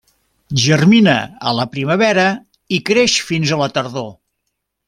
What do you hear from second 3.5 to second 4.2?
a la tardor.